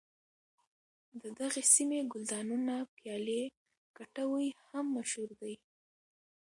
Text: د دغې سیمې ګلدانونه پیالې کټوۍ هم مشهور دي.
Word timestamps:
د 1.21 1.23
دغې 1.39 1.63
سیمې 1.73 1.99
ګلدانونه 2.11 2.75
پیالې 2.95 3.41
کټوۍ 3.97 4.47
هم 4.67 4.85
مشهور 4.97 5.29
دي. 5.41 5.55